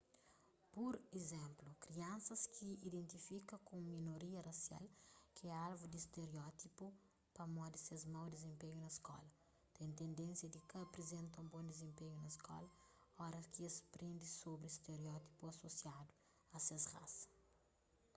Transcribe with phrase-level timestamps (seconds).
[0.73, 4.85] pur izénplu kriansas ki ta identifika ku un minoria rasial
[5.35, 6.85] ki é alvu di stereótipu
[7.37, 9.29] pamodi ses mau dizenpenhu na skola
[9.75, 12.69] ten tendénsia di ka aprizenta un bon dizenpenhu na skola
[13.25, 16.11] óras ki es prende sobri stereótipu asosiadu
[16.55, 17.27] a ses rasa